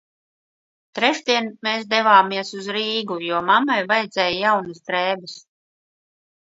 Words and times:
Trešdien 0.99 1.49
mēs 1.67 1.85
devāmies 1.93 2.51
uz 2.61 2.71
Rīgu, 2.79 3.19
jo 3.29 3.45
mammai 3.53 3.79
vajadzēja 3.95 4.35
jaunas 4.43 4.85
drēbes. 4.91 5.41